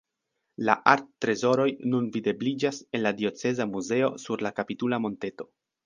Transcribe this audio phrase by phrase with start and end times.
[0.69, 5.53] La arttrezoroj nun videbliĝas en la Dioceza Muzeo sur la kapitula monteto.